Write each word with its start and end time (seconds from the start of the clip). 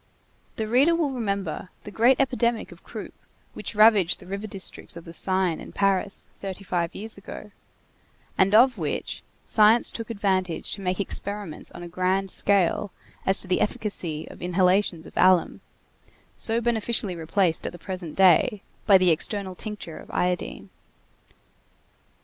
The 0.55 0.67
reader 0.67 0.95
will 0.95 1.11
remember 1.11 1.69
the 1.83 1.91
great 1.91 2.19
epidemic 2.19 2.71
of 2.71 2.83
croup 2.83 3.13
which 3.53 3.75
ravaged 3.75 4.19
the 4.19 4.25
river 4.25 4.47
districts 4.47 4.97
of 4.97 5.05
the 5.05 5.13
Seine 5.13 5.61
in 5.61 5.73
Paris 5.73 6.27
thirty 6.41 6.63
five 6.63 6.95
years 6.95 7.19
ago, 7.19 7.51
and 8.35 8.55
of 8.55 8.79
which 8.79 9.21
science 9.45 9.91
took 9.91 10.09
advantage 10.09 10.71
to 10.71 10.81
make 10.81 10.99
experiments 10.99 11.69
on 11.73 11.83
a 11.83 11.87
grand 11.87 12.31
scale 12.31 12.91
as 13.27 13.37
to 13.37 13.47
the 13.47 13.61
efficacy 13.61 14.27
of 14.29 14.41
inhalations 14.41 15.05
of 15.05 15.13
alum, 15.15 15.61
so 16.35 16.59
beneficially 16.61 17.15
replaced 17.15 17.67
at 17.67 17.71
the 17.71 17.77
present 17.77 18.15
day 18.15 18.63
by 18.87 18.97
the 18.97 19.11
external 19.11 19.53
tincture 19.53 19.99
of 19.99 20.09
iodine. 20.09 20.71